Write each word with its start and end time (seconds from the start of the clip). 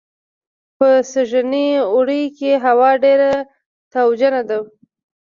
په 0.77 0.87
سږني 1.11 1.67
اوړي 1.93 2.23
کې 2.37 2.51
هوا 2.65 2.91
ډېره 3.03 3.31
تاوجنه 3.93 4.41
وه 4.59 4.67